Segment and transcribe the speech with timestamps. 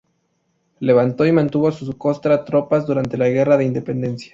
[0.79, 4.29] Levantó y mantuvo a su costa tropas durante la Guerra de la Independencia.